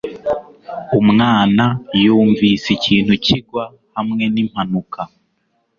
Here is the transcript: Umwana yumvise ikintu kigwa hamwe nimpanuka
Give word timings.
Umwana 0.99 1.65
yumvise 2.03 2.67
ikintu 2.77 3.13
kigwa 3.25 3.63
hamwe 3.95 4.23
nimpanuka 4.33 5.01